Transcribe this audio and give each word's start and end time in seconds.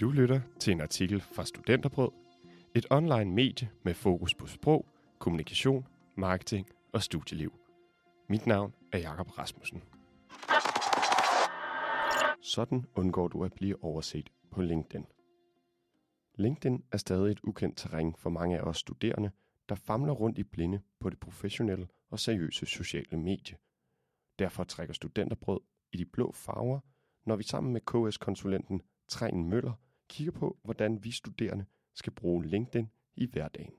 Du 0.00 0.10
lytter 0.10 0.40
til 0.60 0.72
en 0.72 0.80
artikel 0.80 1.20
fra 1.20 1.44
Studenterbrød, 1.44 2.10
et 2.74 2.86
online 2.90 3.32
medie 3.32 3.70
med 3.82 3.94
fokus 3.94 4.34
på 4.34 4.46
sprog, 4.46 4.86
kommunikation, 5.18 5.86
marketing 6.16 6.68
og 6.92 7.02
studieliv. 7.02 7.52
Mit 8.28 8.46
navn 8.46 8.74
er 8.92 8.98
Jakob 8.98 9.38
Rasmussen. 9.38 9.82
Sådan 12.40 12.84
undgår 12.94 13.28
du 13.28 13.44
at 13.44 13.52
blive 13.52 13.84
overset 13.84 14.30
på 14.50 14.62
LinkedIn. 14.62 15.06
LinkedIn 16.34 16.84
er 16.92 16.96
stadig 16.96 17.30
et 17.30 17.40
ukendt 17.42 17.78
terræn 17.78 18.14
for 18.18 18.30
mange 18.30 18.58
af 18.58 18.62
os 18.62 18.76
studerende, 18.78 19.30
der 19.68 19.74
famler 19.74 20.12
rundt 20.12 20.38
i 20.38 20.42
blinde 20.42 20.80
på 21.00 21.10
det 21.10 21.20
professionelle 21.20 21.88
og 22.10 22.18
seriøse 22.18 22.66
sociale 22.66 23.18
medie. 23.18 23.56
Derfor 24.38 24.64
trækker 24.64 24.94
Studenterbrød 24.94 25.60
i 25.92 25.96
de 25.96 26.04
blå 26.04 26.32
farver, 26.32 26.80
når 27.24 27.36
vi 27.36 27.42
sammen 27.42 27.72
med 27.72 27.80
KS-konsulenten 27.80 28.82
Trængen 29.12 29.48
Møller 29.48 29.72
kigger 30.08 30.32
på, 30.32 30.58
hvordan 30.62 31.04
vi 31.04 31.10
studerende 31.10 31.64
skal 31.94 32.12
bruge 32.12 32.46
LinkedIn 32.46 32.90
i 33.14 33.26
hverdagen. 33.26 33.74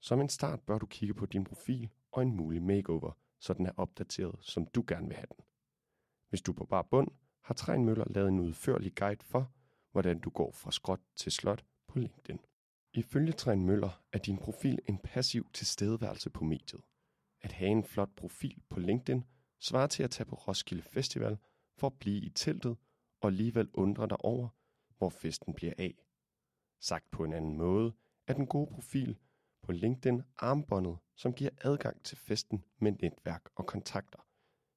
Som 0.00 0.20
en 0.20 0.28
start 0.28 0.60
bør 0.60 0.78
du 0.78 0.86
kigge 0.86 1.14
på 1.14 1.26
din 1.26 1.44
profil 1.44 1.90
og 2.12 2.22
en 2.22 2.36
mulig 2.36 2.62
makeover, 2.62 3.12
så 3.40 3.52
den 3.52 3.66
er 3.66 3.72
opdateret, 3.76 4.36
som 4.40 4.66
du 4.66 4.84
gerne 4.86 5.06
vil 5.06 5.16
have 5.16 5.26
den. 5.36 5.44
Hvis 6.28 6.42
du 6.42 6.52
på 6.52 6.64
bare 6.64 6.84
bund, 6.84 7.08
har 7.42 7.54
Træn 7.54 7.84
Møller 7.84 8.04
lavet 8.10 8.28
en 8.28 8.40
udførlig 8.40 8.94
guide 8.94 9.24
for, 9.24 9.52
hvordan 9.92 10.18
du 10.18 10.30
går 10.30 10.52
fra 10.52 10.70
skråt 10.70 11.00
til 11.16 11.32
slot 11.32 11.64
på 11.88 11.98
LinkedIn. 11.98 12.38
Ifølge 12.92 13.32
Træn 13.32 13.66
Møller 13.66 14.02
er 14.12 14.18
din 14.18 14.38
profil 14.38 14.78
en 14.86 14.98
passiv 14.98 15.50
tilstedeværelse 15.52 16.30
på 16.30 16.44
mediet. 16.44 16.82
At 17.40 17.52
have 17.52 17.70
en 17.70 17.84
flot 17.84 18.10
profil 18.16 18.62
på 18.68 18.80
LinkedIn 18.80 19.24
svarer 19.60 19.86
til 19.86 20.02
at 20.02 20.10
tage 20.10 20.26
på 20.26 20.36
Roskilde 20.36 20.82
Festival 20.82 21.38
for 21.76 21.86
at 21.86 21.98
blive 21.98 22.20
i 22.20 22.30
teltet 22.30 22.76
og 23.20 23.28
alligevel 23.28 23.68
undrer 23.74 24.06
dig 24.06 24.24
over, 24.24 24.48
hvor 24.98 25.08
festen 25.08 25.54
bliver 25.54 25.72
af. 25.78 25.94
Sagt 26.80 27.10
på 27.10 27.24
en 27.24 27.32
anden 27.32 27.56
måde, 27.56 27.92
er 28.26 28.32
den 28.32 28.46
gode 28.46 28.70
profil 28.70 29.18
på 29.62 29.72
LinkedIn 29.72 30.22
armbåndet, 30.38 30.98
som 31.16 31.32
giver 31.32 31.50
adgang 31.60 32.04
til 32.04 32.16
festen 32.16 32.64
med 32.78 32.92
netværk 32.92 33.42
og 33.54 33.66
kontakter. 33.66 34.18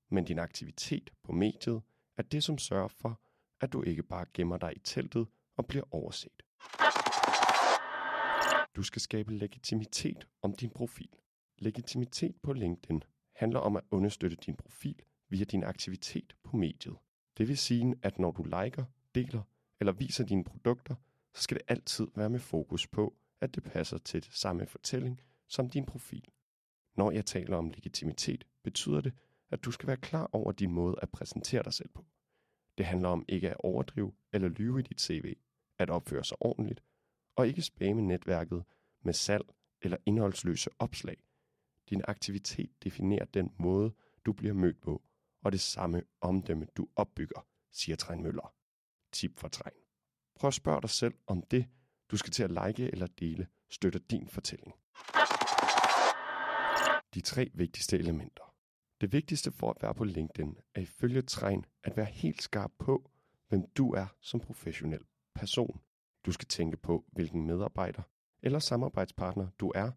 Men 0.09 0.25
din 0.25 0.39
aktivitet 0.39 1.13
på 1.23 1.31
mediet 1.31 1.81
er 2.17 2.23
det, 2.23 2.43
som 2.43 2.57
sørger 2.57 2.87
for, 2.87 3.21
at 3.61 3.73
du 3.73 3.81
ikke 3.83 4.03
bare 4.03 4.25
gemmer 4.33 4.57
dig 4.57 4.73
i 4.75 4.79
teltet 4.79 5.27
og 5.57 5.67
bliver 5.67 5.83
overset. 5.91 6.43
Du 8.75 8.83
skal 8.83 9.01
skabe 9.01 9.33
legitimitet 9.33 10.27
om 10.41 10.53
din 10.53 10.69
profil. 10.69 11.09
Legitimitet 11.59 12.35
på 12.43 12.53
LinkedIn 12.53 13.03
handler 13.35 13.59
om 13.59 13.75
at 13.75 13.83
understøtte 13.91 14.37
din 14.45 14.55
profil 14.55 15.01
via 15.29 15.43
din 15.43 15.63
aktivitet 15.63 16.35
på 16.43 16.57
mediet. 16.57 16.97
Det 17.37 17.47
vil 17.47 17.57
sige, 17.57 17.95
at 18.01 18.19
når 18.19 18.31
du 18.31 18.43
liker, 18.43 18.85
deler 19.15 19.43
eller 19.79 19.93
viser 19.93 20.25
dine 20.25 20.43
produkter, 20.43 20.95
så 21.33 21.41
skal 21.41 21.57
det 21.57 21.65
altid 21.67 22.07
være 22.15 22.29
med 22.29 22.39
fokus 22.39 22.87
på, 22.87 23.15
at 23.41 23.55
det 23.55 23.63
passer 23.63 23.97
til 23.97 24.23
det 24.23 24.33
samme 24.33 24.65
fortælling 24.65 25.21
som 25.47 25.69
din 25.69 25.85
profil. 25.85 26.27
Når 26.95 27.11
jeg 27.11 27.25
taler 27.25 27.57
om 27.57 27.69
legitimitet, 27.69 28.47
betyder 28.63 29.01
det, 29.01 29.13
at 29.49 29.65
du 29.65 29.71
skal 29.71 29.87
være 29.87 29.97
klar 29.97 30.29
over 30.31 30.51
din 30.51 30.71
måde 30.71 30.95
at 31.01 31.09
præsentere 31.09 31.63
dig 31.63 31.73
selv 31.73 31.89
på. 31.89 32.05
Det 32.77 32.85
handler 32.85 33.09
om 33.09 33.25
ikke 33.27 33.49
at 33.49 33.57
overdrive 33.59 34.13
eller 34.33 34.47
lyve 34.47 34.79
i 34.79 34.83
dit 34.83 35.01
CV, 35.01 35.35
at 35.77 35.89
opføre 35.89 36.23
sig 36.23 36.37
ordentligt, 36.39 36.83
og 37.35 37.47
ikke 37.47 37.61
spamme 37.61 38.01
netværket 38.01 38.63
med 39.01 39.13
salg 39.13 39.45
eller 39.81 39.97
indholdsløse 40.05 40.69
opslag. 40.79 41.23
Din 41.89 42.01
aktivitet 42.07 42.83
definerer 42.83 43.25
den 43.25 43.53
måde, 43.57 43.93
du 44.25 44.33
bliver 44.33 44.53
mødt 44.53 44.81
på, 44.81 45.01
og 45.43 45.51
det 45.51 45.61
samme 45.61 46.03
omdømme, 46.21 46.67
du 46.77 46.87
opbygger, 46.95 47.47
siger 47.71 47.95
Træn 47.95 48.23
Møller. 48.23 48.53
Tip 49.11 49.39
for 49.39 49.47
Træn. 49.47 49.71
Prøv 50.35 50.47
at 50.47 50.53
spørge 50.53 50.81
dig 50.81 50.89
selv, 50.89 51.13
om 51.27 51.41
det, 51.41 51.67
du 52.11 52.17
skal 52.17 52.31
til 52.31 52.43
at 52.43 52.67
like 52.67 52.91
eller 52.91 53.07
dele, 53.07 53.47
støtter 53.69 53.99
din 53.99 54.27
fortælling. 54.27 54.73
De 57.13 57.21
tre 57.21 57.49
vigtigste 57.53 57.97
elementer. 57.97 58.55
Det 59.01 59.13
vigtigste 59.13 59.51
for 59.51 59.69
at 59.69 59.81
være 59.81 59.93
på 59.93 60.03
LinkedIn 60.03 60.57
er 60.75 60.81
ifølge 60.81 61.21
Træn 61.21 61.65
at 61.83 61.97
være 61.97 62.05
helt 62.05 62.41
skarp 62.41 62.71
på, 62.79 63.11
hvem 63.47 63.69
du 63.69 63.93
er 63.93 64.07
som 64.21 64.39
professionel 64.39 65.05
person. 65.35 65.81
Du 66.25 66.31
skal 66.31 66.47
tænke 66.47 66.77
på, 66.77 67.05
hvilken 67.11 67.45
medarbejder 67.45 68.01
eller 68.43 68.59
samarbejdspartner 68.59 69.47
du 69.59 69.71
er, 69.75 69.91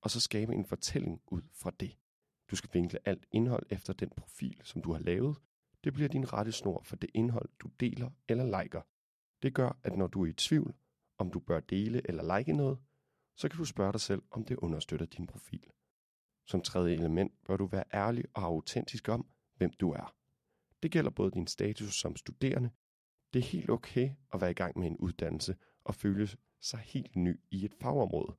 og 0.00 0.10
så 0.10 0.20
skabe 0.20 0.54
en 0.54 0.64
fortælling 0.64 1.20
ud 1.26 1.42
fra 1.52 1.70
det. 1.80 1.96
Du 2.50 2.56
skal 2.56 2.70
vinkle 2.72 2.98
alt 3.04 3.26
indhold 3.30 3.66
efter 3.70 3.92
den 3.92 4.10
profil, 4.16 4.60
som 4.64 4.82
du 4.82 4.92
har 4.92 5.00
lavet. 5.00 5.36
Det 5.84 5.92
bliver 5.92 6.08
din 6.08 6.32
rette 6.32 6.52
snor 6.52 6.82
for 6.82 6.96
det 6.96 7.10
indhold, 7.14 7.48
du 7.58 7.68
deler 7.80 8.10
eller 8.28 8.62
liker. 8.62 8.80
Det 9.42 9.54
gør, 9.54 9.78
at 9.82 9.96
når 9.96 10.06
du 10.06 10.22
er 10.22 10.26
i 10.26 10.32
tvivl, 10.32 10.74
om 11.18 11.30
du 11.30 11.40
bør 11.40 11.60
dele 11.60 12.02
eller 12.04 12.38
like 12.38 12.52
noget, 12.52 12.78
så 13.36 13.48
kan 13.48 13.58
du 13.58 13.64
spørge 13.64 13.92
dig 13.92 14.00
selv, 14.00 14.22
om 14.30 14.44
det 14.44 14.56
understøtter 14.56 15.06
din 15.06 15.26
profil. 15.26 15.70
Som 16.46 16.60
tredje 16.60 16.94
element 16.94 17.32
bør 17.44 17.56
du 17.56 17.66
være 17.66 17.84
ærlig 17.94 18.24
og 18.34 18.42
autentisk 18.42 19.08
om, 19.08 19.26
hvem 19.56 19.70
du 19.70 19.90
er. 19.90 20.14
Det 20.82 20.90
gælder 20.90 21.10
både 21.10 21.30
din 21.30 21.46
status 21.46 21.94
som 21.94 22.16
studerende. 22.16 22.70
Det 23.32 23.38
er 23.38 23.44
helt 23.44 23.70
okay 23.70 24.10
at 24.32 24.40
være 24.40 24.50
i 24.50 24.54
gang 24.54 24.78
med 24.78 24.86
en 24.86 24.96
uddannelse 24.96 25.56
og 25.84 25.94
føle 25.94 26.28
sig 26.60 26.78
helt 26.78 27.16
ny 27.16 27.40
i 27.50 27.64
et 27.64 27.74
fagområde. 27.74 28.36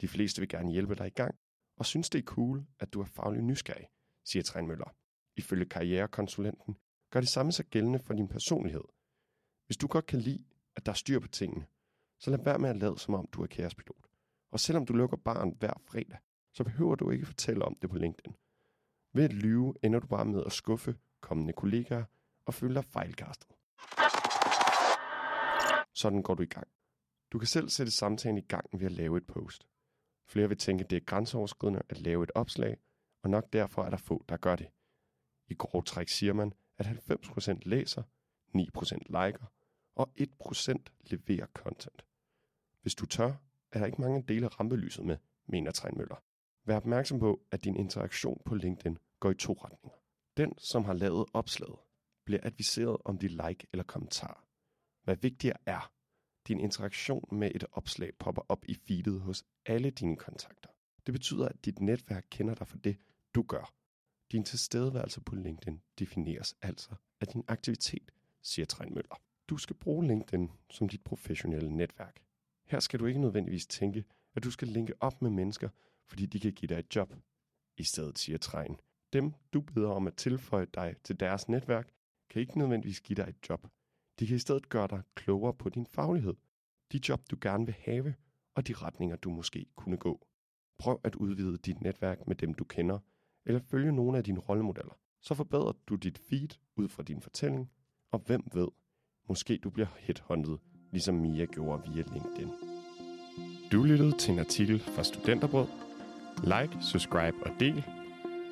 De 0.00 0.08
fleste 0.08 0.40
vil 0.40 0.48
gerne 0.48 0.72
hjælpe 0.72 0.94
dig 0.94 1.06
i 1.06 1.10
gang, 1.10 1.34
og 1.82 1.86
synes 1.86 2.10
det 2.10 2.18
er 2.18 2.22
cool, 2.22 2.66
at 2.78 2.92
du 2.92 3.00
er 3.00 3.04
faglig 3.04 3.42
nysgerrig, 3.42 3.86
siger 4.24 4.42
Træn 4.42 4.66
Møller. 4.66 4.94
Ifølge 5.36 5.64
karrierekonsulenten 5.64 6.76
gør 7.10 7.20
det 7.20 7.28
samme 7.28 7.52
sig 7.52 7.64
gældende 7.64 7.98
for 7.98 8.14
din 8.14 8.28
personlighed. 8.28 8.84
Hvis 9.66 9.76
du 9.76 9.86
godt 9.86 10.06
kan 10.06 10.18
lide, 10.18 10.44
at 10.76 10.86
der 10.86 10.92
er 10.92 10.96
styr 10.96 11.20
på 11.20 11.28
tingene, 11.28 11.66
så 12.18 12.30
lad 12.30 12.38
være 12.44 12.58
med 12.58 12.70
at 12.70 12.76
lade 12.76 12.98
som 12.98 13.14
om 13.14 13.26
du 13.32 13.42
er 13.42 13.46
kærespilot. 13.46 14.06
Og 14.52 14.60
selvom 14.60 14.86
du 14.86 14.92
lukker 14.92 15.16
barn 15.16 15.56
hver 15.58 15.72
fredag, 15.86 16.18
så 16.52 16.64
behøver 16.64 16.94
du 16.94 17.10
ikke 17.10 17.26
fortælle 17.26 17.64
om 17.64 17.76
det 17.82 17.90
på 17.90 17.96
LinkedIn. 17.96 18.36
Ved 19.12 19.24
at 19.24 19.32
lyve 19.32 19.74
ender 19.82 20.00
du 20.00 20.06
bare 20.06 20.24
med 20.24 20.44
at 20.46 20.52
skuffe 20.52 20.96
kommende 21.20 21.52
kollegaer 21.52 22.04
og 22.46 22.54
føle 22.54 22.74
dig 22.74 22.84
fejlkastet. 22.84 23.48
Sådan 25.94 26.22
går 26.22 26.34
du 26.34 26.42
i 26.42 26.46
gang. 26.46 26.68
Du 27.32 27.38
kan 27.38 27.48
selv 27.48 27.68
sætte 27.68 27.92
samtalen 27.92 28.38
i 28.38 28.46
gang 28.48 28.80
ved 28.80 28.86
at 28.86 28.92
lave 28.92 29.16
et 29.16 29.26
post. 29.26 29.66
Flere 30.26 30.48
vil 30.48 30.58
tænke, 30.58 30.84
at 30.84 30.90
det 30.90 30.96
er 30.96 31.04
grænseoverskridende 31.06 31.82
at 31.88 32.00
lave 32.00 32.22
et 32.22 32.30
opslag, 32.34 32.76
og 33.22 33.30
nok 33.30 33.52
derfor 33.52 33.84
er 33.84 33.90
der 33.90 33.96
få, 33.96 34.24
der 34.28 34.36
gør 34.36 34.56
det. 34.56 34.68
I 35.48 35.54
grov 35.54 35.84
træk 35.84 36.08
siger 36.08 36.32
man, 36.32 36.52
at 36.78 36.86
90% 36.86 37.58
læser, 37.62 38.02
9% 38.56 38.98
liker, 39.06 39.52
og 39.94 40.10
1% 40.20 40.74
leverer 41.00 41.46
content. 41.46 42.04
Hvis 42.82 42.94
du 42.94 43.06
tør, 43.06 43.32
er 43.72 43.78
der 43.78 43.86
ikke 43.86 44.00
mange 44.00 44.22
dele 44.28 44.48
rampelyset 44.48 45.04
med, 45.04 45.16
mener 45.46 45.70
Trænmøller. 45.70 46.22
Vær 46.64 46.76
opmærksom 46.76 47.18
på, 47.18 47.40
at 47.50 47.64
din 47.64 47.76
interaktion 47.76 48.42
på 48.44 48.54
LinkedIn 48.54 48.98
går 49.20 49.30
i 49.30 49.34
to 49.34 49.52
retninger. 49.52 49.98
Den, 50.36 50.58
som 50.58 50.84
har 50.84 50.92
lavet 50.92 51.26
opslaget, 51.32 51.78
bliver 52.24 52.40
adviseret 52.42 52.96
om 53.04 53.18
de 53.18 53.28
like 53.28 53.66
eller 53.72 53.84
kommentar. 53.84 54.44
Hvad 55.04 55.16
vigtigere 55.16 55.56
er, 55.66 55.92
din 56.48 56.60
interaktion 56.60 57.28
med 57.32 57.50
et 57.54 57.64
opslag 57.72 58.14
popper 58.18 58.42
op 58.48 58.64
i 58.68 58.74
feedet 58.74 59.20
hos 59.20 59.44
alle 59.66 59.90
dine 59.90 60.16
kontakter. 60.16 60.68
Det 61.06 61.14
betyder, 61.14 61.48
at 61.48 61.64
dit 61.64 61.80
netværk 61.80 62.26
kender 62.30 62.54
dig 62.54 62.66
for 62.68 62.78
det, 62.78 62.96
du 63.34 63.42
gør. 63.42 63.74
Din 64.32 64.44
tilstedeværelse 64.44 65.20
på 65.20 65.34
LinkedIn 65.34 65.82
defineres 65.98 66.54
altså 66.62 66.90
af 67.20 67.26
din 67.26 67.44
aktivitet, 67.48 68.10
siger 68.42 68.66
Træn 68.66 68.94
Møller. 68.94 69.20
Du 69.48 69.56
skal 69.56 69.76
bruge 69.76 70.06
LinkedIn 70.06 70.50
som 70.70 70.88
dit 70.88 71.04
professionelle 71.04 71.76
netværk. 71.76 72.22
Her 72.66 72.80
skal 72.80 73.00
du 73.00 73.06
ikke 73.06 73.20
nødvendigvis 73.20 73.66
tænke, 73.66 74.04
at 74.34 74.44
du 74.44 74.50
skal 74.50 74.68
linke 74.68 74.94
op 75.00 75.22
med 75.22 75.30
mennesker, 75.30 75.68
fordi 76.06 76.26
de 76.26 76.40
kan 76.40 76.52
give 76.52 76.68
dig 76.68 76.78
et 76.78 76.96
job. 76.96 77.14
I 77.76 77.84
stedet 77.84 78.18
siger 78.18 78.38
Træn, 78.38 78.76
dem 79.12 79.34
du 79.52 79.60
beder 79.60 79.88
om 79.88 80.06
at 80.06 80.16
tilføje 80.16 80.66
dig 80.74 80.96
til 81.04 81.20
deres 81.20 81.48
netværk, 81.48 81.92
kan 82.30 82.40
ikke 82.40 82.58
nødvendigvis 82.58 83.00
give 83.00 83.16
dig 83.16 83.28
et 83.28 83.48
job. 83.48 83.66
De 84.22 84.26
kan 84.26 84.36
i 84.36 84.38
stedet 84.38 84.68
gøre 84.68 84.86
dig 84.86 85.02
klogere 85.14 85.54
på 85.54 85.68
din 85.68 85.86
faglighed, 85.86 86.34
de 86.92 87.00
job 87.08 87.20
du 87.30 87.36
gerne 87.40 87.66
vil 87.66 87.74
have, 87.78 88.14
og 88.54 88.68
de 88.68 88.72
retninger 88.72 89.16
du 89.16 89.30
måske 89.30 89.66
kunne 89.76 89.96
gå. 89.96 90.26
Prøv 90.78 91.00
at 91.04 91.14
udvide 91.14 91.58
dit 91.58 91.80
netværk 91.80 92.26
med 92.26 92.36
dem 92.36 92.54
du 92.54 92.64
kender, 92.64 92.98
eller 93.46 93.60
følge 93.60 93.92
nogle 93.92 94.18
af 94.18 94.24
dine 94.24 94.38
rollemodeller. 94.38 94.98
Så 95.20 95.34
forbedrer 95.34 95.72
du 95.86 95.94
dit 95.94 96.18
feed 96.18 96.48
ud 96.76 96.88
fra 96.88 97.02
din 97.02 97.20
fortælling, 97.20 97.70
og 98.12 98.18
hvem 98.26 98.42
ved, 98.52 98.68
måske 99.28 99.58
du 99.64 99.70
bliver 99.70 99.88
headhunted, 99.98 100.58
ligesom 100.90 101.14
Mia 101.14 101.44
gjorde 101.44 101.82
via 101.92 102.04
LinkedIn. 102.12 102.48
Du 103.72 103.82
lyttede 103.82 104.18
til 104.18 104.32
en 104.32 104.38
artikel 104.38 104.80
fra 104.80 105.04
Studenterbrød. 105.04 105.66
Like, 106.42 106.84
subscribe 106.84 107.36
og 107.46 107.50
del. 107.60 107.84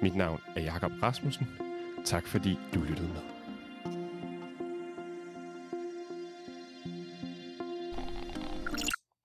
Mit 0.03 0.17
navn 0.17 0.41
er 0.57 0.61
Jakob 0.61 0.93
Rasmussen. 1.03 1.47
Tak 2.05 2.27
fordi 2.27 2.59
du 2.75 2.81
lyttede 2.81 3.09
med. 3.09 3.40